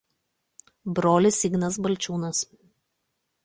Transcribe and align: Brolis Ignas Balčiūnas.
Brolis 0.99 1.37
Ignas 1.51 1.79
Balčiūnas. 1.87 2.43